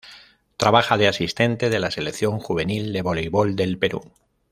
Trabaja 0.57 0.97
de 0.97 1.07
asistente 1.07 1.69
de 1.69 1.79
la 1.79 1.91
Selección 1.91 2.39
juvenil 2.39 2.91
de 2.91 3.03
voleibol 3.03 3.55
del 3.55 3.77
Perú. 3.77 4.01